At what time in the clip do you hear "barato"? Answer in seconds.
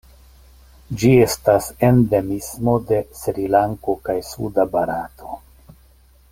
4.75-5.39